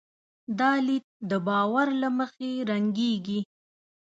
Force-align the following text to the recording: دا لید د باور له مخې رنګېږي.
دا 0.59 0.71
لید 0.87 1.05
د 1.29 1.31
باور 1.47 1.87
له 2.01 2.09
مخې 2.17 2.51
رنګېږي. 2.71 3.39